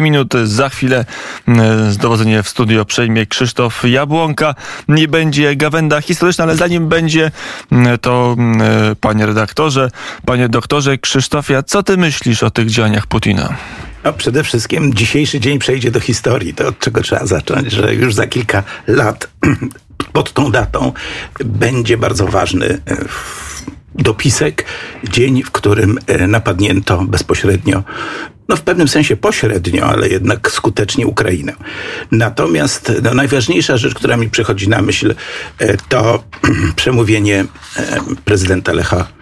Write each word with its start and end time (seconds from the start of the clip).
minut. 0.00 0.34
Za 0.44 0.68
chwilę 0.68 1.04
mm, 1.48 1.96
dowodzenie 1.96 2.42
w 2.42 2.48
studio 2.48 2.84
przejmie 2.84 3.26
Krzysztof 3.26 3.84
Jabłonka. 3.84 4.54
Nie 4.88 5.08
będzie 5.08 5.56
gawenda 5.56 6.00
historyczna, 6.00 6.44
ale 6.44 6.56
zanim 6.56 6.88
będzie, 6.88 7.30
mm, 7.72 7.98
to 7.98 8.34
mm, 8.38 8.60
panie 9.00 9.26
redaktorze, 9.26 9.90
panie 10.26 10.48
doktorze 10.48 10.98
Krzysztofia, 10.98 11.62
co 11.62 11.82
ty 11.82 11.96
myślisz 11.96 12.42
o 12.42 12.50
tych 12.50 12.70
działaniach 12.70 13.06
Putina? 13.06 13.56
No, 14.04 14.12
przede 14.12 14.44
wszystkim 14.44 14.94
dzisiejszy 14.94 15.40
dzień 15.40 15.58
przejdzie 15.58 15.90
do 15.90 16.00
historii. 16.00 16.54
To 16.54 16.68
od 16.68 16.78
czego 16.78 17.00
trzeba 17.00 17.26
zacząć, 17.26 17.72
że 17.72 17.94
już 17.94 18.14
za 18.14 18.26
kilka 18.26 18.62
lat 18.86 19.28
pod 20.12 20.32
tą 20.32 20.50
datą 20.50 20.92
będzie 21.44 21.96
bardzo 21.96 22.26
ważny 22.26 22.66
e, 22.66 22.96
dopisek, 23.94 24.64
dzień, 25.04 25.42
w 25.42 25.50
którym 25.50 25.98
e, 26.06 26.26
napadnięto 26.26 27.04
bezpośrednio 27.04 27.82
no 28.48 28.56
w 28.56 28.62
pewnym 28.62 28.88
sensie 28.88 29.16
pośrednio, 29.16 29.84
ale 29.84 30.08
jednak 30.08 30.50
skutecznie 30.50 31.06
Ukrainę. 31.06 31.52
Natomiast 32.10 32.92
no, 33.02 33.14
najważniejsza 33.14 33.76
rzecz, 33.76 33.94
która 33.94 34.16
mi 34.16 34.30
przychodzi 34.30 34.68
na 34.68 34.82
myśl, 34.82 35.14
e, 35.58 35.76
to 35.88 36.24
przemówienie 36.76 37.44
prezydenta 38.24 38.72
Lecha 38.72 39.21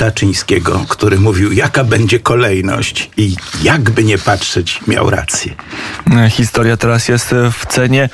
Kaczyńskiego, 0.00 0.84
który 0.88 1.18
mówił, 1.18 1.52
jaka 1.52 1.84
będzie 1.84 2.20
kolejność 2.20 3.10
i 3.16 3.36
jakby 3.62 4.04
nie 4.04 4.18
patrzeć, 4.18 4.80
miał 4.86 5.10
rację. 5.10 5.54
Historia 6.30 6.76
teraz 6.76 7.08
jest 7.08 7.34
w 7.52 7.66
cenie, 7.66 8.08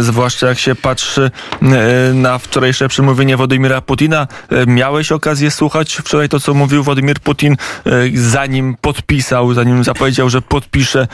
zwłaszcza 0.00 0.48
jak 0.48 0.58
się 0.58 0.74
patrzy 0.74 1.30
e, 1.62 2.14
na 2.14 2.38
wczorajsze 2.38 2.88
przemówienie 2.88 3.36
Władimira 3.36 3.80
Putina. 3.80 4.28
E, 4.48 4.66
miałeś 4.66 5.12
okazję 5.12 5.50
słuchać 5.50 5.94
wczoraj 5.94 6.28
to, 6.28 6.40
co 6.40 6.54
mówił 6.54 6.82
Władimir 6.82 7.20
Putin, 7.20 7.56
e, 7.86 7.90
zanim 8.14 8.76
podpisał, 8.80 9.54
zanim 9.54 9.84
zapowiedział, 9.84 10.30
że 10.30 10.42
podpisze 10.42 11.08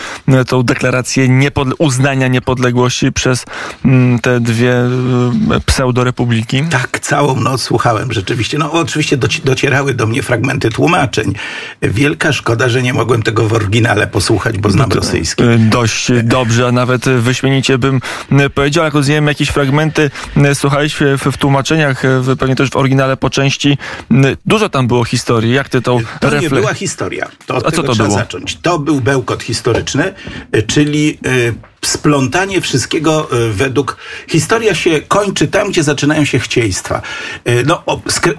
tą 0.48 0.62
deklarację 0.62 1.28
niepodle 1.28 1.74
uznania 1.78 2.28
niepodległości 2.28 3.12
przez 3.12 3.44
te 4.22 4.40
dwie 4.40 4.74
pseudorepubliki? 5.66 6.62
Tak, 6.70 7.00
całą 7.00 7.40
noc 7.40 7.62
słuchałem 7.62 8.12
rzeczywiście. 8.12 8.58
No 8.58 8.72
oczywiście 8.72 9.16
docierały 9.44 9.94
do 9.94 10.05
mnie 10.06 10.22
fragmenty 10.22 10.70
tłumaczeń. 10.70 11.34
Wielka 11.82 12.32
szkoda, 12.32 12.68
że 12.68 12.82
nie 12.82 12.94
mogłem 12.94 13.22
tego 13.22 13.48
w 13.48 13.52
oryginale 13.52 14.06
posłuchać, 14.06 14.58
bo 14.58 14.70
znam 14.70 14.88
no 14.88 14.96
rosyjski. 14.96 15.44
Y, 15.44 15.58
dość 15.58 16.08
dobrze, 16.22 16.66
a 16.66 16.72
nawet 16.72 17.04
wyśmienicie 17.04 17.78
bym 17.78 18.00
y, 18.32 18.50
powiedział. 18.50 18.84
Jak 18.84 18.94
rozumiem, 18.94 19.26
jakieś 19.26 19.48
fragmenty 19.48 20.10
y, 20.36 20.54
słuchaliśmy 20.54 21.18
w, 21.18 21.22
w 21.24 21.36
tłumaczeniach, 21.38 22.02
w, 22.20 22.36
pewnie 22.36 22.56
też 22.56 22.70
w 22.70 22.76
oryginale 22.76 23.16
po 23.16 23.30
części. 23.30 23.78
Dużo 24.46 24.68
tam 24.68 24.86
było 24.86 25.04
historii. 25.04 25.52
Jak 25.52 25.68
ty 25.68 25.82
tą 25.82 26.00
To 26.20 26.30
refle... 26.30 26.40
nie 26.40 26.50
była 26.50 26.74
historia. 26.74 27.28
To 27.46 27.56
od 27.56 27.66
a 27.66 27.70
co 27.70 27.82
to 27.82 27.92
trzeba 27.92 28.08
było? 28.08 28.18
zacząć. 28.18 28.56
To 28.56 28.78
był 28.78 29.00
bełkot 29.00 29.42
historyczny, 29.42 30.14
czyli 30.66 31.18
splątanie 31.86 32.60
wszystkiego 32.60 33.28
e, 33.30 33.48
według... 33.48 33.96
Historia 34.28 34.74
się 34.74 35.00
kończy 35.08 35.48
tam, 35.48 35.70
gdzie 35.70 35.82
zaczynają 35.82 36.24
się 36.24 36.38
chcieństwa. 36.38 37.02
E, 37.44 37.62
no, 37.62 37.82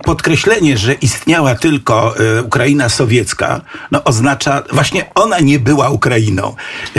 podkreślenie, 0.06 0.78
że 0.78 0.94
istniała 0.94 1.56
tylko 1.56 2.16
e, 2.17 2.44
Ukraina 2.44 2.89
sowiecka, 2.89 3.62
no, 3.92 4.04
oznacza... 4.04 4.64
Właśnie 4.72 5.06
ona 5.16 5.39
nie 5.39 5.59
była 5.59 5.89
Ukrainą. 5.89 6.56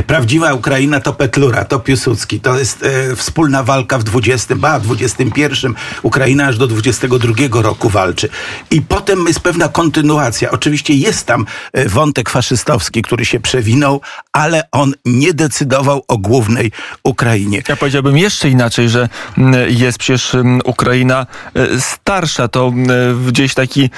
Prawdziwa 0.07 0.55
Ukraina 0.55 1.01
to 1.01 1.13
Petlura, 1.13 1.65
to 1.65 1.79
Piłsudski. 1.79 2.41
To 2.41 2.59
jest 2.59 2.85
wspólna 3.17 3.62
walka 3.62 3.99
w 3.99 4.05
20, 4.05 4.57
ba, 4.57 4.81
21. 4.81 5.75
Ukraina 6.03 6.47
aż 6.47 6.59
do 6.59 6.67
22 6.67 7.62
roku 7.62 7.89
walczy. 7.89 8.29
I 8.71 8.83
potem 8.83 9.27
jest 9.27 9.41
pewna 9.41 9.69
kontynuacja. 9.69 10.51
Oczywiście 10.51 10.95
jest 10.95 11.27
tam 11.27 11.47
wątek 11.87 12.31
faszystowski, 12.31 13.03
który 13.03 13.25
się 13.25 13.41
przewinął, 13.41 14.01
ale 14.33 14.69
on 14.73 14.93
nie 15.05 15.35
decydował 15.35 16.05
o 16.09 16.19
głównym 16.19 16.38
głównej 16.39 16.72
Ukrainie. 17.03 17.62
Ja 17.69 17.77
powiedziałbym 17.77 18.19
jeszcze 18.19 18.48
inaczej, 18.48 18.89
że 18.89 19.08
mm, 19.39 19.70
jest 19.70 19.98
przecież 19.98 20.34
mm, 20.34 20.61
Ukraina 20.64 21.27
e, 21.55 21.81
starsza. 21.81 22.48
To 22.48 22.69
mm, 22.69 22.88
gdzieś 23.26 23.54
taki 23.54 23.91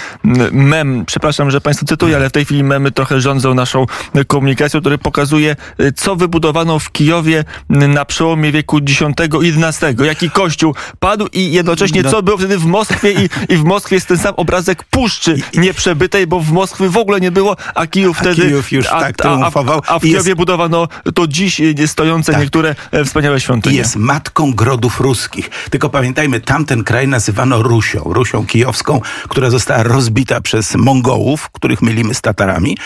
mem, 0.53 1.05
przepraszam, 1.07 1.51
że 1.51 1.61
Państwo 1.61 1.87
cytuję, 1.87 2.17
ale 2.17 2.29
w 2.29 2.33
tej 2.33 2.45
chwili 2.45 2.65
memy 2.65 2.91
trochę 2.91 3.21
rządzą 3.21 3.55
naszą 3.55 3.87
komunikacją, 4.27 4.81
który 4.81 4.99
pokazuje, 4.99 5.57
e, 5.79 5.93
co 5.93 6.17
wybudowano 6.17 6.79
w 6.79 6.93
Kijowie 6.93 7.45
na 7.69 8.05
przełomie 8.05 8.53
wieku 8.53 8.79
X 8.79 9.03
i 9.43 9.65
XI. 9.65 10.05
Jaki 10.05 10.31
kościół 10.31 10.75
padł 11.01 11.27
i 11.33 11.53
jednocześnie 11.53 12.03
no. 12.03 12.11
co 12.11 12.23
było 12.23 12.39
wtedy 12.39 12.59
w 12.59 12.65
Moskwie 12.65 13.13
i, 13.13 13.29
i 13.53 13.57
w 13.57 13.65
Moskwie 13.65 13.97
jest 13.97 14.09
ten 14.09 14.19
sam 14.19 14.35
obrazek 14.37 14.85
puszczy 14.85 15.37
nieprzebytej, 15.55 16.27
bo 16.27 16.41
w 16.41 16.53
Moskwie 16.53 16.89
w 16.89 16.97
ogóle 16.97 17.21
nie 17.21 17.31
było, 17.31 17.57
a 17.75 17.87
Kijów 17.87 18.19
wtedy... 18.19 18.43
A 18.43 18.47
Kijów 18.47 18.73
już 18.73 18.87
a, 18.87 19.01
tak 19.01 19.17
triumfował. 19.17 19.81
A, 19.87 19.91
a, 19.91 19.95
a 19.95 19.99
w 19.99 20.03
Kijowie 20.03 20.31
jest... 20.31 20.37
budowano 20.37 20.89
to 21.15 21.27
dziś 21.27 21.61
stojące 21.87 22.20
tak. 22.27 22.41
niektóre 22.41 22.75
e, 22.93 23.05
wspaniałe 23.05 23.41
świątynie. 23.41 23.77
Jest 23.77 23.97
matką 23.97 24.53
grodów 24.53 25.01
ruskich. 25.01 25.51
Tylko 25.71 25.91
pamiętajmy, 25.91 26.41
tamten 26.41 26.85
kraj 26.85 27.09
nazywano 27.09 27.63
Rusią, 27.63 28.03
Rusią 28.05 28.47
kijowską, 28.47 29.01
która 29.29 29.51
została 29.51 29.83
rozbita 29.83 30.41
przez 30.41 30.75
Mongołów, 30.75 31.51
których 31.51 31.83
mylimy 31.83 32.15
z 32.15 32.21
Tatarami. 32.21 32.77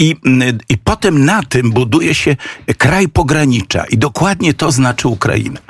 I, 0.00 0.16
I 0.68 0.78
potem 0.78 1.24
na 1.24 1.42
tym 1.42 1.70
buduje 1.70 2.14
się 2.14 2.36
kraj 2.78 3.08
pogranicza. 3.08 3.84
I 3.84 3.98
dokładnie 3.98 4.54
to 4.54 4.72
znaczy 4.72 5.08
Ukraina. 5.08 5.60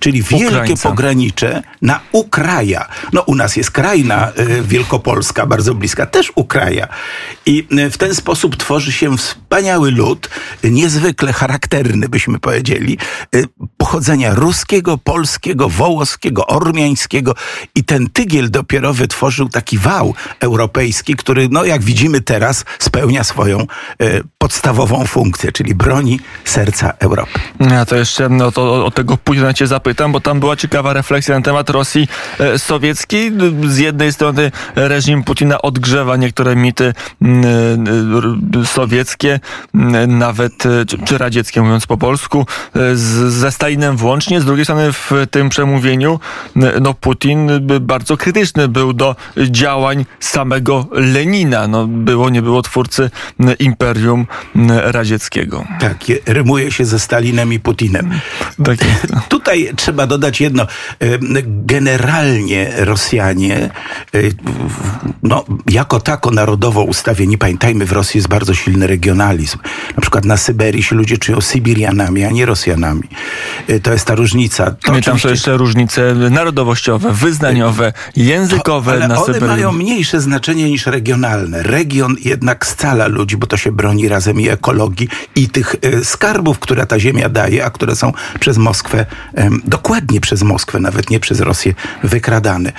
Czyli 0.00 0.22
wielkie 0.22 0.46
Ukraińca. 0.48 0.88
pogranicze 0.88 1.62
na 1.82 2.00
Ukraja. 2.12 2.88
No 3.12 3.20
u 3.22 3.34
nas 3.34 3.56
jest 3.56 3.70
krajna 3.70 4.32
y, 4.38 4.62
Wielkopolska, 4.62 5.46
bardzo 5.46 5.74
bliska, 5.74 6.06
też 6.06 6.32
Ukraja. 6.34 6.88
I 7.46 7.66
y, 7.72 7.90
w 7.90 7.98
ten 7.98 8.14
sposób 8.14 8.56
tworzy 8.56 8.92
się 8.92 9.16
wspaniały 9.16 9.90
lud, 9.90 10.30
niezwykle 10.64 11.32
charakterny, 11.32 12.08
byśmy 12.08 12.38
powiedzieli, 12.38 12.98
y, 13.34 13.44
pochodzenia 13.76 14.34
ruskiego, 14.34 14.98
polskiego, 14.98 15.68
wołoskiego, 15.68 16.46
ormiańskiego. 16.46 17.34
I 17.74 17.84
ten 17.84 18.10
tygiel 18.10 18.50
dopiero 18.50 18.94
wytworzył 18.94 19.48
taki 19.48 19.78
wał 19.78 20.14
europejski, 20.40 21.16
który, 21.16 21.48
no 21.50 21.64
jak 21.64 21.82
widzimy 21.82 22.20
teraz, 22.20 22.64
spełnia 22.78 23.24
swoją 23.24 23.66
podstawową 24.38 25.06
funkcję, 25.06 25.52
czyli 25.52 25.74
broni 25.74 26.20
serca 26.44 26.92
Europy. 26.98 27.38
Ja 27.60 27.84
to 27.84 27.96
jeszcze 27.96 28.28
no, 28.28 28.52
to, 28.52 28.84
o 28.86 28.90
tego 28.90 29.16
później 29.16 29.54
cię 29.54 29.66
zapytam, 29.66 30.12
bo 30.12 30.20
tam 30.20 30.40
była 30.40 30.56
ciekawa 30.56 30.92
refleksja 30.92 31.34
na 31.34 31.42
temat 31.42 31.70
Rosji 31.70 32.08
e, 32.38 32.58
sowieckiej. 32.58 33.32
Z 33.68 33.78
jednej 33.78 34.12
strony 34.12 34.52
reżim 34.74 35.24
Putina 35.24 35.62
odgrzewa 35.62 36.16
niektóre 36.16 36.56
mity 36.56 36.94
sowieckie, 38.64 39.40
nawet 40.08 40.52
czy, 40.62 40.98
czy 41.04 41.18
radzieckie, 41.18 41.62
mówiąc 41.62 41.86
po 41.86 41.96
polsku, 41.96 42.46
z, 42.74 43.32
ze 43.32 43.52
Stalinem 43.52 43.96
włącznie. 43.96 44.40
Z 44.40 44.44
drugiej 44.44 44.64
strony 44.64 44.92
w 44.92 45.12
tym 45.30 45.48
przemówieniu 45.48 46.20
no, 46.80 46.94
Putin 46.94 47.50
bardzo 47.80 48.16
krytyczny 48.16 48.68
był 48.68 48.92
do 48.92 49.16
działań 49.36 50.06
samego 50.20 50.86
Lenina. 50.92 51.68
No, 51.68 51.86
było, 51.86 52.30
nie 52.30 52.42
było 52.42 52.62
twórcy 52.62 53.10
Imperium 53.68 54.26
Radzieckiego. 54.68 55.64
Tak, 55.80 55.96
rymuje 56.26 56.72
się 56.72 56.84
ze 56.84 56.98
Stalinem 56.98 57.52
i 57.52 57.60
Putinem. 57.60 58.10
Tak 58.64 58.78
Tutaj 59.28 59.72
trzeba 59.76 60.06
dodać 60.06 60.40
jedno. 60.40 60.66
Generalnie 61.46 62.72
Rosjanie, 62.76 63.70
no, 65.22 65.44
jako 65.70 66.00
tako 66.00 66.30
narodowo 66.30 66.82
ustawieni, 66.82 67.38
pamiętajmy, 67.38 67.86
w 67.86 67.92
Rosji 67.92 68.18
jest 68.18 68.28
bardzo 68.28 68.54
silny 68.54 68.86
regionalizm. 68.86 69.58
Na 69.96 70.00
przykład 70.00 70.24
na 70.24 70.36
Syberii 70.36 70.82
się 70.82 70.96
ludzie 70.96 71.18
czują 71.18 71.40
Sybirianami, 71.40 72.24
a 72.24 72.30
nie 72.30 72.46
Rosjanami. 72.46 73.08
E, 73.68 73.80
to 73.80 73.92
jest 73.92 74.06
ta 74.06 74.14
różnica. 74.14 74.64
To 74.70 74.76
tam 74.86 74.96
oczywiście... 74.96 75.28
są 75.28 75.28
jeszcze 75.28 75.56
różnice 75.56 76.14
narodowościowe, 76.14 77.12
wyznaniowe, 77.12 77.92
językowe 78.16 78.92
to, 78.92 78.96
ale 78.96 79.08
na 79.08 79.16
one 79.16 79.34
Syberii. 79.34 79.48
mają 79.48 79.72
mniejsze 79.72 80.20
znaczenie 80.20 80.70
niż 80.70 80.86
regionalne. 80.86 81.62
Region 81.62 82.16
jednak 82.24 82.66
scala 82.66 83.06
ludzi, 83.06 83.36
bo 83.36 83.46
to 83.48 83.56
się 83.56 83.72
broni 83.72 84.08
razem 84.08 84.40
i 84.40 84.48
ekologii, 84.48 85.08
i 85.36 85.48
tych 85.48 85.76
e, 85.82 86.04
skarbów, 86.04 86.58
które 86.58 86.86
ta 86.86 86.98
ziemia 86.98 87.28
daje, 87.28 87.64
a 87.64 87.70
które 87.70 87.96
są 87.96 88.12
przez 88.40 88.58
Moskwę, 88.58 89.06
dokładnie 89.64 90.20
przez 90.20 90.42
Moskwę, 90.42 90.80
nawet 90.80 91.10
nie 91.10 91.20
przez 91.20 91.40
Rosję, 91.40 91.74
wykradane. 92.02 92.72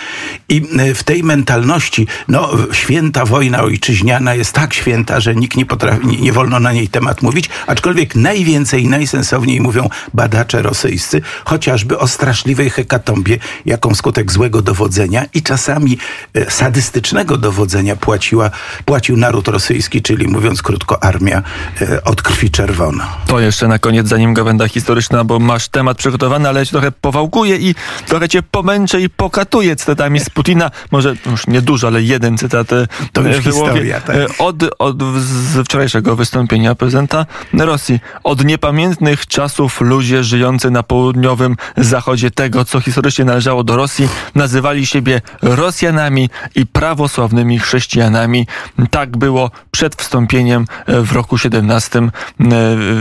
I 0.49 0.67
e, 0.79 0.93
w 0.93 1.03
tej 1.03 1.23
mentalności, 1.23 2.07
no, 2.27 2.51
święta 2.71 3.25
wojna 3.25 3.61
ojczyźniana 3.61 4.35
jest 4.35 4.53
tak 4.53 4.73
święta, 4.73 5.19
że 5.19 5.35
nikt 5.35 5.57
nie 5.57 5.65
potrafi, 5.65 6.07
nie, 6.07 6.33
wolno 6.33 6.59
na 6.59 6.71
niej 6.71 6.87
temat 6.87 7.21
mówić, 7.21 7.49
aczkolwiek 7.67 8.15
najwięcej 8.15 8.87
najsensowniej 8.87 9.61
mówią 9.61 9.89
badacze 10.13 10.61
rosyjscy, 10.61 11.21
chociażby 11.45 11.97
o 11.97 12.07
straszliwej 12.07 12.69
hekatombie, 12.69 13.37
jaką 13.65 13.95
skutek 13.95 14.31
złego 14.31 14.61
dowodzenia 14.61 15.25
i 15.33 15.43
czasami 15.43 15.97
e, 16.33 16.51
sadystycznego 16.51 17.37
dowodzenia 17.37 17.95
płaciła, 17.95 18.51
płacił 18.85 19.17
naród 19.17 19.47
rosyjski, 19.47 20.01
czyli 20.01 20.27
mówiąc 20.27 20.58
mówiąc 20.59 20.61
krótko, 20.61 21.03
armia 21.03 21.41
e, 21.81 22.03
od 22.03 22.21
krwi 22.21 22.51
czerwona. 22.51 23.07
To 23.27 23.39
jeszcze 23.39 23.67
na 23.67 23.79
koniec, 23.79 24.07
zanim 24.07 24.33
gawenda 24.33 24.67
historyczna, 24.67 25.23
bo 25.23 25.39
masz 25.39 25.67
temat 25.67 25.97
przygotowany, 25.97 26.49
ale 26.49 26.59
ja 26.59 26.65
trochę 26.65 26.91
powałkuję 26.91 27.55
i 27.57 27.75
trochę 28.07 28.29
cię 28.29 28.43
pomęczę 28.43 29.01
i 29.01 29.09
pokatuję 29.09 29.75
cytatami 29.75 30.19
z 30.19 30.29
Putina. 30.29 30.71
Może 30.91 31.15
już 31.25 31.47
nie 31.47 31.61
dużo, 31.61 31.87
ale 31.87 32.01
jeden 32.01 32.37
cytat 32.37 32.73
e, 32.73 32.87
To 33.13 33.21
już 33.21 33.37
wyłowię. 33.39 33.65
historia, 33.71 34.01
tak. 34.01 34.15
E, 34.15 34.27
Od, 34.37 34.55
od 34.79 35.03
z 35.19 35.65
wczorajszego 35.65 36.15
wystąpienia 36.15 36.75
prezydenta 36.75 37.25
Rosji. 37.53 37.99
Od 38.23 38.45
niepamiętnych 38.45 39.27
czasów 39.27 39.81
ludzie 39.81 40.23
żyjący 40.23 40.71
na 40.71 40.83
południowym 40.83 41.55
zachodzie 41.77 42.31
tego, 42.31 42.65
co 42.65 42.81
historycznie 42.81 43.25
należało 43.25 43.63
do 43.63 43.75
Rosji, 43.75 44.09
nazywali 44.35 44.85
siebie 44.85 45.21
Rosjanami 45.41 46.29
i 46.55 46.65
prawosławnymi 46.65 47.59
chrześcijanami. 47.59 48.47
Tak 48.91 49.17
było 49.17 49.51
przed 49.71 49.95
wstąpieniem 49.95 50.48
e, 50.55 51.01
w 51.01 51.11
roku 51.11 51.37
17 51.37 51.99
e, 51.99 52.09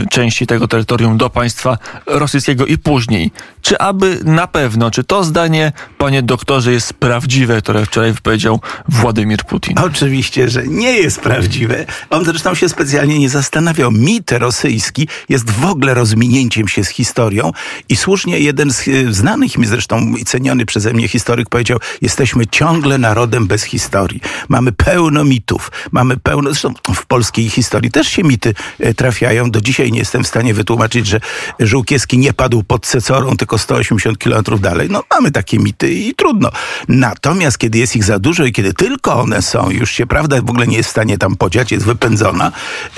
części 0.09 0.47
tego 0.47 0.67
terytorium 0.67 1.17
do 1.17 1.29
państwa 1.29 1.77
rosyjskiego 2.05 2.65
i 2.65 2.77
później. 2.77 3.31
Czy 3.69 3.77
aby 3.77 4.19
na 4.23 4.47
pewno, 4.47 4.91
czy 4.91 5.03
to 5.03 5.23
zdanie, 5.23 5.71
panie 5.97 6.23
doktorze, 6.23 6.71
jest 6.71 6.93
prawdziwe, 6.93 7.61
które 7.61 7.85
wczoraj 7.85 8.13
wypowiedział 8.13 8.59
Władimir 8.87 9.43
Putin? 9.43 9.79
Oczywiście, 9.79 10.49
że 10.49 10.67
nie 10.67 10.91
jest 10.91 11.21
prawdziwe. 11.21 11.85
On 12.09 12.25
zresztą 12.25 12.55
się 12.55 12.69
specjalnie 12.69 13.19
nie 13.19 13.29
zastanawiał. 13.29 13.91
Mit 13.91 14.31
rosyjski 14.31 15.07
jest 15.29 15.51
w 15.51 15.65
ogóle 15.65 15.93
rozminięciem 15.93 16.67
się 16.67 16.83
z 16.83 16.89
historią 16.89 17.51
i 17.89 17.95
słusznie 17.95 18.39
jeden 18.39 18.73
z 18.73 18.87
e, 18.87 19.13
znanych 19.13 19.57
mi 19.57 19.67
zresztą 19.67 20.15
i 20.15 20.25
ceniony 20.25 20.65
przeze 20.65 20.93
mnie 20.93 21.07
historyk 21.07 21.49
powiedział, 21.49 21.79
jesteśmy 22.01 22.47
ciągle 22.47 22.97
narodem 22.97 23.47
bez 23.47 23.63
historii. 23.63 24.21
Mamy 24.47 24.71
pełno 24.71 25.23
mitów, 25.23 25.71
mamy 25.91 26.17
pełno, 26.17 26.49
zresztą 26.49 26.73
w 26.95 27.05
polskiej 27.05 27.49
historii 27.49 27.91
też 27.91 28.07
się 28.07 28.23
mity 28.23 28.53
e, 28.79 28.93
trafiają. 28.93 29.51
Do 29.51 29.61
dzisiaj 29.61 29.91
nie 29.91 29.99
jestem 29.99 30.23
w 30.23 30.27
stanie 30.27 30.53
wytłumaczyć, 30.53 31.07
że 31.07 31.19
Żółkiewski 31.59 32.17
nie 32.17 32.33
padł 32.33 32.63
pod 32.63 32.85
Cecorą, 32.85 33.37
tylko 33.37 33.58
180 33.59 34.17
kilometrów 34.17 34.61
dalej. 34.61 34.87
No 34.91 35.03
mamy 35.11 35.31
takie 35.31 35.59
mity 35.59 35.91
i 35.93 36.15
trudno. 36.15 36.51
Natomiast 36.87 37.57
kiedy 37.57 37.77
jest 37.77 37.95
ich 37.95 38.03
za 38.03 38.19
dużo 38.19 38.45
i 38.45 38.51
kiedy 38.51 38.73
tylko 38.73 39.21
one 39.21 39.41
są, 39.41 39.69
już 39.69 39.91
się 39.91 40.07
prawda 40.07 40.41
w 40.41 40.49
ogóle 40.49 40.67
nie 40.67 40.77
jest 40.77 40.89
w 40.89 40.91
stanie 40.91 41.17
tam 41.17 41.35
podziać, 41.35 41.71
jest 41.71 41.85
wypędzona, 41.85 42.51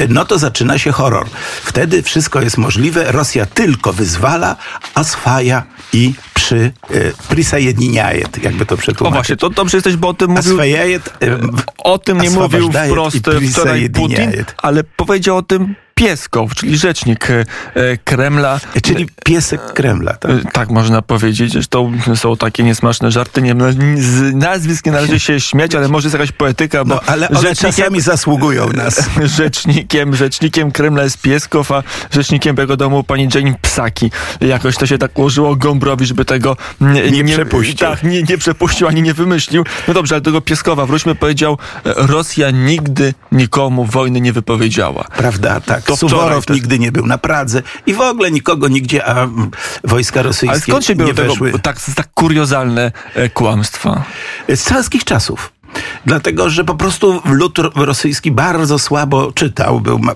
no 0.09 0.25
to 0.25 0.37
zaczyna 0.37 0.77
się 0.77 0.91
horror. 0.91 1.27
Wtedy 1.63 2.03
wszystko 2.03 2.41
jest 2.41 2.57
możliwe, 2.57 3.11
Rosja 3.11 3.45
tylko 3.45 3.93
wyzwala, 3.93 4.55
aswaja 4.95 5.63
i 5.93 6.13
przy 6.33 6.71
e, 6.91 6.95
y, 6.95 7.13
prisajedniajet, 7.29 8.43
jakby 8.43 8.65
to 8.65 8.77
przetłumaczyć. 8.77 9.13
O 9.13 9.19
właśnie, 9.19 9.37
to 9.37 9.49
dobrze 9.49 9.77
jesteś, 9.77 9.95
bo 9.95 10.07
o 10.07 10.13
tym 10.13 10.31
mówił... 10.31 10.53
Aswajajet, 10.53 11.07
y, 11.07 11.31
e, 11.31 11.39
o 11.77 11.97
tym 11.97 12.21
nie 12.21 12.29
mówił 12.29 12.71
wprost 12.71 13.27
e, 13.27 13.41
wczoraj 13.41 13.89
Putin, 13.89 14.31
ale 14.57 14.83
powiedział 14.83 15.37
o 15.37 15.41
tym 15.41 15.75
Pieskow, 15.95 16.55
czyli 16.55 16.77
rzecznik 16.77 17.29
e, 17.29 17.45
e, 17.75 17.97
Kremla. 17.97 18.59
Czyli 18.83 19.07
piesek 19.25 19.73
Kremla, 19.73 20.13
tak? 20.13 20.31
E, 20.31 20.51
Tak 20.53 20.69
można 20.69 21.01
powiedzieć. 21.01 21.51
Zresztą 21.51 21.93
są 22.15 22.37
takie 22.37 22.63
niesmaczne 22.63 23.11
żarty. 23.11 23.41
Nie, 23.41 23.53
no, 23.53 23.65
z 23.97 24.35
nazwisk 24.35 24.85
nie 24.85 24.91
należy 24.91 25.19
się 25.19 25.39
śmiać, 25.39 25.75
ale 25.75 25.87
może 25.87 26.05
jest 26.05 26.13
jakaś 26.13 26.31
poetyka, 26.31 26.85
bo 26.85 26.95
No, 26.95 27.01
ale 27.05 27.29
one 27.29 27.55
czasami 27.55 28.01
zasługują 28.01 28.69
nas. 28.73 29.09
rzecznikiem, 29.37 30.15
rzecznikiem 30.15 30.71
Kremla 30.71 31.03
jest 31.03 31.21
Pieskow, 31.21 31.71
a 31.71 31.83
rzecznikiem 32.11 32.55
jego 32.57 32.77
domu 32.77 33.03
pani 33.03 33.27
Jane 33.35 33.53
Psaki. 33.61 34.11
Jakoś 34.41 34.77
to 34.77 34.85
się 34.85 34.97
tak 34.97 35.19
ułożyło 35.19 35.55
Gombrowicz, 35.55 36.07
żeby 36.07 36.25
tego 36.25 36.57
nie, 36.81 37.11
Nie 37.11 37.23
przepuścił. 37.23 37.75
Tak, 37.77 38.03
nie, 38.03 38.23
nie 38.23 38.37
przepuścił, 38.37 38.87
ani 38.87 39.01
nie 39.01 39.13
wymyślił. 39.13 39.63
No 39.87 39.93
dobrze, 39.93 40.15
ale 40.15 40.21
do 40.21 40.31
tego 40.31 40.41
Pieskowa 40.41 40.85
wróćmy. 40.85 41.15
Powiedział, 41.15 41.57
Rosja 41.85 42.51
nigdy 42.51 43.13
nikomu 43.31 43.85
wojny 43.85 44.21
nie 44.21 44.33
wypowiedziała. 44.33 45.07
Prawda, 45.17 45.59
tak. 45.61 45.80
To 45.85 45.95
wczoraj 45.95 46.09
Suworow 46.19 46.45
też. 46.45 46.55
nigdy 46.55 46.79
nie 46.79 46.91
był 46.91 47.05
na 47.07 47.17
Pradze 47.17 47.61
i 47.85 47.93
w 47.93 48.01
ogóle 48.01 48.31
nikogo 48.31 48.67
nigdzie, 48.67 49.05
a 49.05 49.27
wojska 49.83 50.21
rosyjskie 50.21 50.49
Ale 50.51 50.61
skąd 50.61 50.85
się 50.85 50.95
nie 50.95 51.13
tego 51.13 51.29
weszły. 51.29 51.51
tak, 51.59 51.77
tak 51.95 52.07
kuriozalne 52.13 52.91
e, 53.15 53.29
kłamstwa? 53.29 54.03
Z 54.55 54.63
carskich 54.63 55.03
czasów. 55.03 55.51
Dlatego, 56.05 56.49
że 56.49 56.63
po 56.63 56.75
prostu 56.75 57.21
lud 57.25 57.57
ro- 57.59 57.71
rosyjski 57.75 58.31
bardzo 58.31 58.79
słabo 58.79 59.31
czytał, 59.31 59.79
był 59.81 59.99
ma- 59.99 60.15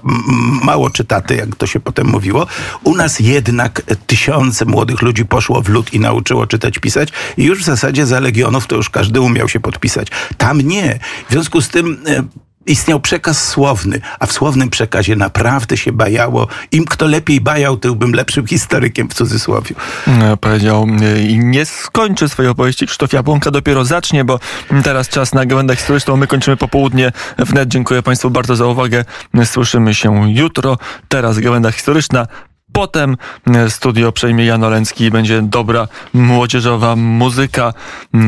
mało 0.64 0.90
czytaty, 0.90 1.36
jak 1.36 1.56
to 1.56 1.68
się 1.68 1.80
potem 1.80 2.08
mówiło. 2.08 2.48
U 2.84 2.96
nas 2.96 3.20
jednak 3.20 3.82
tysiące 4.08 4.66
młodych 4.66 5.02
ludzi 5.02 5.26
poszło 5.26 5.62
w 5.62 5.70
lud 5.70 5.94
i 5.94 6.00
nauczyło 6.00 6.48
czytać, 6.48 6.80
pisać 6.80 7.10
i 7.38 7.44
już 7.44 7.60
w 7.60 7.64
zasadzie 7.66 8.06
za 8.06 8.20
Legionów 8.20 8.68
to 8.68 8.76
już 8.76 8.90
każdy 8.90 9.22
umiał 9.22 9.50
się 9.50 9.60
podpisać. 9.60 10.08
Tam 10.38 10.62
nie. 10.62 11.00
W 11.30 11.32
związku 11.32 11.62
z 11.62 11.70
tym 11.70 11.98
e, 12.08 12.24
istniał 12.66 13.00
przekaz 13.00 13.48
słowny, 13.48 14.02
a 14.20 14.26
w 14.26 14.32
słownym 14.32 14.70
przekazie 14.70 15.16
naprawdę 15.16 15.78
się 15.78 15.92
bajało. 15.92 16.48
Im 16.72 16.86
kto 16.86 17.06
lepiej 17.06 17.42
bajał, 17.42 17.78
tym 17.78 18.12
lepszym 18.14 18.48
historykiem 18.48 19.10
w 19.10 19.14
cudzysłowie. 19.14 19.76
E, 20.08 20.38
Powiedział 20.38 20.88
e, 21.02 21.22
i 21.22 21.40
nie 21.40 21.66
skończy 21.66 22.30
swojej 22.30 22.52
opowieści. 22.52 22.86
Krzysztof 22.86 23.14
Jabłonka 23.14 23.52
dopiero 23.52 23.86
zacznie, 23.86 24.26
bo 24.26 24.40
teraz 24.84 25.10
czas 25.10 25.34
na 25.34 25.46
gawędę 25.46 25.76
historyczną. 25.76 26.18
My 26.18 26.28
kończymy 26.28 26.58
popołudnie 26.58 27.12
wnet. 27.38 27.70
Dziękuję 27.70 28.02
Państwu 28.02 28.30
bardzo 28.30 28.56
za 28.56 28.66
uwagę. 28.66 29.06
Słyszymy 29.46 29.96
się 29.96 30.32
jutro. 30.32 30.78
Teraz 31.10 31.40
gawęda 31.40 31.72
historyczna. 31.72 32.28
Potem 32.76 33.18
e, 33.48 33.70
studio 33.70 34.12
przejmie 34.12 34.46
Jan 34.46 34.64
Oleński 34.64 35.04
i 35.04 35.12
będzie 35.12 35.42
dobra 35.42 35.88
młodzieżowa 36.14 36.96
muzyka. 36.96 37.74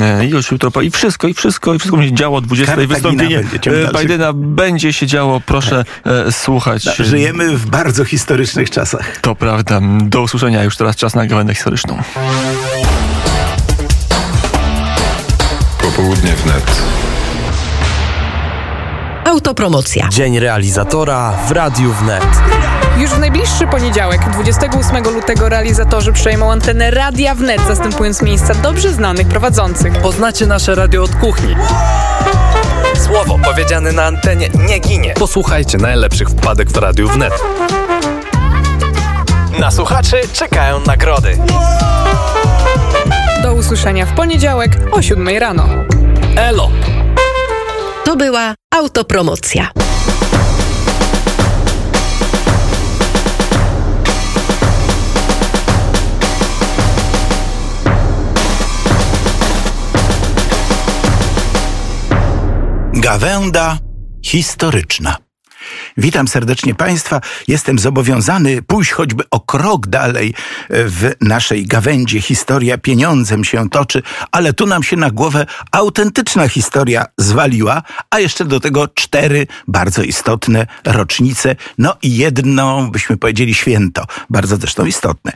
E, 0.02 0.26
I 0.26 0.30
już 0.30 0.52
jutro 0.52 0.72
po... 0.72 0.82
i 0.82 0.92
wszystko, 0.92 1.28
i 1.28 1.34
wszystko, 1.34 1.74
i 1.74 1.80
wszystko 1.80 1.98
będzie 1.98 2.16
działo 2.16 2.38
o 2.38 2.42
20. 2.42 2.76
Kartagina 2.76 2.96
Wystąpienie 2.96 3.44
będzie 3.44 3.90
e. 3.90 4.02
Bidena 4.02 4.34
będzie 4.34 4.94
się 4.94 5.08
działo. 5.08 5.42
Proszę 5.46 5.86
e, 6.06 6.32
słuchać. 6.32 6.84
Żyjemy 6.84 7.58
w 7.58 7.66
bardzo 7.66 8.06
historycznych 8.06 8.70
czasach. 8.70 9.18
To 9.22 9.36
prawda. 9.36 9.80
Do 10.02 10.22
usłyszenia. 10.22 10.64
Już 10.64 10.78
teraz 10.78 10.96
czas 10.96 11.16
na 11.16 11.26
gawędę 11.26 11.54
historyczną. 11.54 12.02
Popołudnie 15.82 16.34
wnet. 16.34 16.82
Autopromocja. 19.28 20.08
Dzień 20.10 20.40
realizatora 20.40 21.32
w 21.48 21.52
Radiu 21.52 21.94
Wnet. 21.94 22.24
Już 22.98 23.12
w 23.12 23.20
najbliższy 23.20 23.68
poniedziałek, 23.68 24.30
28 24.34 25.04
lutego, 25.04 25.50
realizatorzy 25.50 26.14
przejmą 26.14 26.52
antenę 26.52 26.92
Radia 26.92 27.36
Wnet, 27.36 27.62
zastępując 27.68 28.22
miejsca 28.22 28.56
dobrze 28.56 28.94
znanych 28.94 29.28
prowadzących. 29.28 29.94
Poznacie 29.94 30.46
nasze 30.46 30.76
radio 30.76 31.04
od 31.04 31.16
kuchni. 31.16 31.56
Słowo 33.06 33.40
powiedziane 33.44 33.92
na 33.92 34.04
antenie 34.04 34.50
nie 34.68 34.80
ginie. 34.80 35.14
Posłuchajcie 35.14 35.78
najlepszych 35.78 36.30
wpadek 36.30 36.70
w 36.72 36.78
Radiu 36.78 37.10
Wnet. 37.10 37.34
Na 39.60 39.72
słuchaczy 39.72 40.22
czekają 40.34 40.80
nagrody. 40.80 41.38
Do 43.44 43.54
usłyszenia 43.54 44.06
w 44.06 44.14
poniedziałek 44.14 44.72
o 44.92 45.02
7 45.02 45.28
rano. 45.38 45.68
Elo! 46.36 46.70
To 48.08 48.16
była 48.16 48.56
autopromocja. 48.76 49.72
Gawęda 62.94 63.78
historyczna. 64.26 65.27
Witam 66.00 66.28
serdecznie 66.28 66.76
Państwa. 66.76 67.22
Jestem 67.48 67.80
zobowiązany 67.80 68.62
pójść 68.62 68.92
choćby 68.92 69.24
o 69.32 69.40
krok 69.40 69.88
dalej 69.88 70.34
w 70.70 71.12
naszej 71.22 71.66
gawędzie. 71.66 72.22
Historia 72.22 72.78
pieniądzem 72.78 73.44
się 73.44 73.70
toczy, 73.70 74.02
ale 74.32 74.54
tu 74.54 74.66
nam 74.66 74.84
się 74.84 74.96
na 74.96 75.12
głowę 75.12 75.46
autentyczna 75.72 76.48
historia 76.48 77.06
zwaliła, 77.18 77.84
a 78.10 78.20
jeszcze 78.20 78.46
do 78.46 78.60
tego 78.60 78.88
cztery 78.88 79.48
bardzo 79.68 80.04
istotne 80.04 80.68
rocznice, 80.86 81.56
no 81.78 81.96
i 82.02 82.18
jedno, 82.18 82.90
byśmy 82.92 83.18
powiedzieli, 83.18 83.54
święto, 83.54 84.06
bardzo 84.30 84.58
zresztą 84.58 84.86
istotne. 84.86 85.32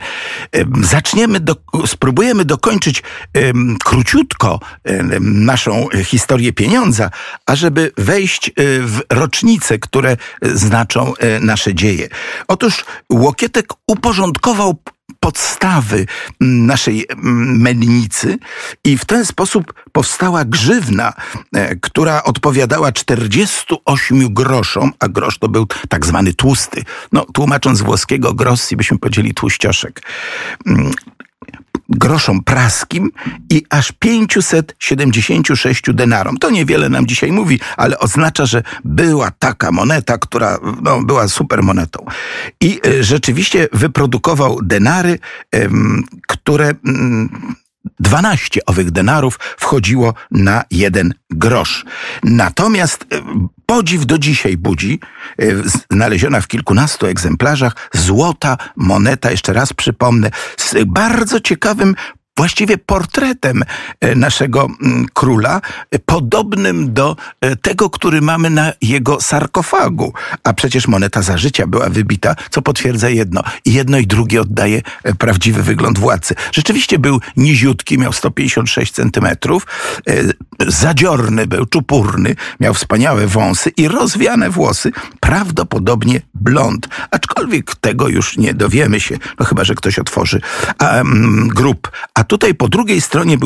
Em, 0.52 0.72
Zaczniemy, 0.84 1.40
do, 1.40 1.56
spróbujemy 1.86 2.44
dokończyć 2.44 3.02
em, 3.34 3.76
króciutko 3.84 4.60
em, 4.84 5.44
naszą 5.44 5.88
historię 6.04 6.52
pieniądza, 6.52 7.10
ażeby 7.46 7.92
wejść 7.98 8.48
e, 8.48 8.52
w 8.80 9.00
rocznice, 9.10 9.78
które 9.78 10.10
e, 10.42 10.51
znaczą 10.52 11.14
e, 11.16 11.40
nasze 11.40 11.74
dzieje. 11.74 12.08
Otóż 12.48 12.84
Łokietek 13.12 13.66
uporządkował 13.86 14.78
podstawy 15.20 16.06
naszej 16.40 17.06
mennicy 17.58 18.38
i 18.84 18.98
w 18.98 19.04
ten 19.04 19.26
sposób 19.26 19.74
powstała 19.92 20.44
grzywna, 20.44 21.12
e, 21.54 21.76
która 21.76 22.22
odpowiadała 22.22 22.92
48 22.92 24.34
groszom, 24.34 24.92
a 24.98 25.08
grosz 25.08 25.38
to 25.38 25.48
był 25.48 25.66
tak 25.88 26.06
zwany 26.06 26.34
tłusty. 26.34 26.84
No, 27.12 27.26
tłumacząc 27.34 27.82
włoskiego 27.82 28.34
grossi 28.34 28.76
byśmy 28.76 28.98
powiedzieli 28.98 29.34
tłuścioszek. 29.34 30.02
Mm, 31.52 31.62
groszom 31.88 32.44
praskim 32.44 33.10
i 33.50 33.64
aż 33.70 33.92
576 33.92 35.82
denarom. 35.92 36.36
To 36.36 36.50
niewiele 36.50 36.88
nam 36.88 37.06
dzisiaj 37.06 37.32
mówi, 37.32 37.60
ale 37.76 37.98
oznacza, 37.98 38.46
że 38.46 38.62
była 38.84 39.30
taka 39.30 39.72
moneta, 39.72 40.18
która 40.18 40.58
no, 40.82 41.02
była 41.02 41.28
super 41.28 41.62
monetą. 41.62 42.06
I 42.60 42.80
e, 42.86 43.04
rzeczywiście 43.04 43.68
wyprodukował 43.72 44.58
denary, 44.62 45.18
które... 46.26 46.74
Mm, 47.84 47.94
12 48.00 48.60
owych 48.66 48.90
denarów 48.90 49.38
wchodziło 49.58 50.14
na 50.30 50.64
jeden 50.70 51.14
grosz. 51.30 51.84
Natomiast 52.22 53.02
e, 53.02 53.22
podziw 53.66 54.06
do 54.06 54.18
dzisiaj 54.18 54.56
budzi, 54.56 55.00
e, 55.38 55.44
znaleziona 55.90 56.40
w 56.40 56.48
kilkunastu 56.48 57.06
egzemplarzach, 57.06 57.76
złota 57.92 58.56
moneta, 58.76 59.30
jeszcze 59.30 59.52
raz 59.52 59.72
przypomnę, 59.72 60.30
z 60.56 60.74
bardzo 60.86 61.40
ciekawym 61.40 61.94
właściwie 62.36 62.78
portretem 62.78 63.62
e, 64.00 64.14
naszego 64.14 64.68
mm, 64.82 65.06
króla, 65.12 65.60
e, 65.90 65.98
podobnym 65.98 66.94
do 66.94 67.16
e, 67.40 67.56
tego, 67.56 67.90
który 67.90 68.20
mamy 68.20 68.50
na 68.50 68.72
jego 68.80 69.20
sarkofagu. 69.20 70.12
A 70.44 70.52
przecież 70.52 70.88
moneta 70.88 71.22
za 71.22 71.38
życia 71.38 71.66
była 71.66 71.88
wybita, 71.88 72.34
co 72.50 72.62
potwierdza 72.62 73.08
jedno. 73.08 73.42
Jedno 73.66 73.98
i 73.98 74.06
drugie 74.06 74.40
oddaje 74.40 74.82
prawdziwy 75.18 75.62
wygląd 75.62 75.98
władcy. 75.98 76.34
Rzeczywiście 76.52 76.98
był 76.98 77.20
niziutki, 77.36 77.98
miał 77.98 78.12
156 78.12 78.92
centymetrów, 78.92 79.66
zadziorny 80.68 81.46
był, 81.46 81.66
czupurny, 81.66 82.34
miał 82.60 82.74
wspaniałe 82.74 83.26
wąsy 83.26 83.70
i 83.76 83.88
rozwiane 83.88 84.50
włosy, 84.50 84.92
prawdopodobnie 85.20 86.20
blond. 86.34 86.88
Aczkolwiek 87.10 87.74
tego 87.74 88.08
już 88.08 88.36
nie 88.36 88.54
dowiemy 88.54 89.00
się, 89.00 89.16
no 89.38 89.46
chyba, 89.46 89.64
że 89.64 89.74
ktoś 89.74 89.98
otworzy 89.98 90.40
mm, 90.78 91.48
grób. 91.48 91.90
A 92.14 92.24
tutaj 92.32 92.54
po 92.54 92.68
drugiej 92.68 93.00
stronie 93.00 93.38
był 93.38 93.40